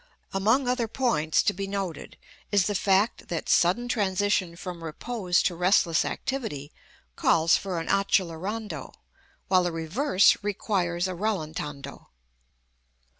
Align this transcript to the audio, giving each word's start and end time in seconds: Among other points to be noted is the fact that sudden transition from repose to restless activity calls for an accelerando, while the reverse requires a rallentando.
Among 0.33 0.67
other 0.67 0.87
points 0.87 1.43
to 1.43 1.53
be 1.53 1.67
noted 1.67 2.17
is 2.51 2.65
the 2.65 2.73
fact 2.73 3.27
that 3.27 3.47
sudden 3.47 3.87
transition 3.87 4.55
from 4.55 4.83
repose 4.83 5.43
to 5.43 5.53
restless 5.53 6.03
activity 6.05 6.71
calls 7.15 7.55
for 7.55 7.79
an 7.79 7.87
accelerando, 7.87 8.95
while 9.47 9.61
the 9.61 9.71
reverse 9.71 10.37
requires 10.41 11.07
a 11.07 11.13
rallentando. 11.13 12.07